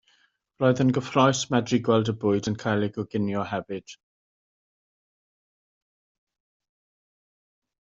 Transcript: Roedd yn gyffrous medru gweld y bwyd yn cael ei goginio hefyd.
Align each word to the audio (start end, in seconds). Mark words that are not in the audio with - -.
Roedd 0.61 0.79
yn 0.85 0.93
gyffrous 0.97 1.41
medru 1.55 1.79
gweld 1.87 2.09
y 2.13 2.15
bwyd 2.23 2.49
yn 2.53 2.57
cael 2.63 2.87
ei 2.87 2.95
goginio 2.95 3.43
hefyd. 3.51 3.95